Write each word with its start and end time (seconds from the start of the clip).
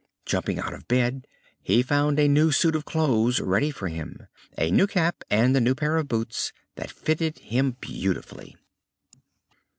Jumping 0.25 0.57
out 0.57 0.73
of 0.73 0.87
bed 0.87 1.27
he 1.61 1.83
found 1.83 2.17
a 2.19 2.27
new 2.27 2.51
suit 2.51 2.75
of 2.75 2.85
clothes 2.85 3.39
ready 3.39 3.69
for 3.69 3.87
him, 3.87 4.25
a 4.57 4.71
new 4.71 4.87
cap, 4.87 5.23
and 5.29 5.55
a 5.55 5.75
pair 5.75 5.97
of 5.97 6.05
new 6.05 6.07
boots, 6.07 6.51
that 6.75 6.89
fitted 6.89 7.37
him 7.37 7.77
beautifully. 7.79 8.55